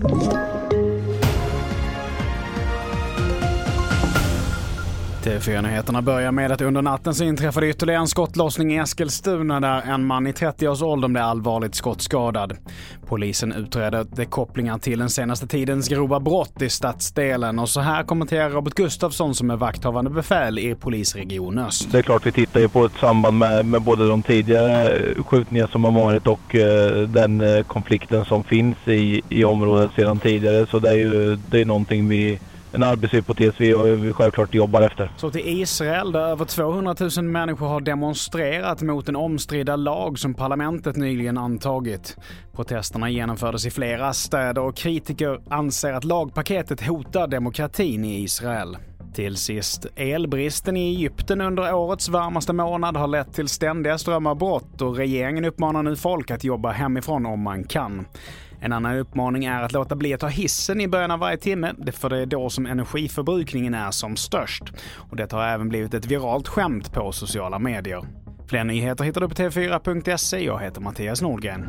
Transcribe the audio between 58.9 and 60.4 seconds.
uppmaning är att låta bli att ta